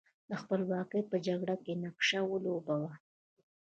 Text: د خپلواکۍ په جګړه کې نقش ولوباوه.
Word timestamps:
د 0.29 0.31
خپلواکۍ 0.41 1.01
په 1.11 1.15
جګړه 1.25 1.55
کې 1.63 1.73
نقش 1.83 2.09
ولوباوه. 2.29 2.91